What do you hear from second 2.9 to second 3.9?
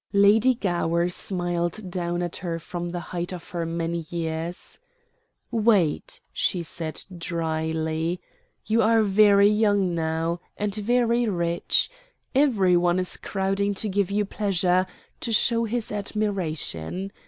height of her